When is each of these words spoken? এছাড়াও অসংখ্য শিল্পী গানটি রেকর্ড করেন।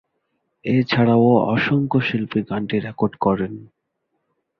এছাড়াও 0.65 1.27
অসংখ্য 1.47 1.99
শিল্পী 2.07 2.39
গানটি 2.49 2.77
রেকর্ড 2.79 3.13
করেন। 3.17 3.53